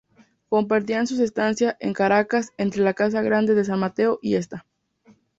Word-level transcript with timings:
Compartían 0.49 1.05
su 1.05 1.23
estancia 1.23 1.77
en 1.79 1.93
Caracas 1.93 2.49
entre 2.57 2.83
la 2.83 2.95
Casa 2.95 3.21
Grande 3.21 3.53
de 3.53 3.63
San 3.63 3.77
Mateo 3.79 4.17
y 4.23 4.33
esta. 4.33 4.65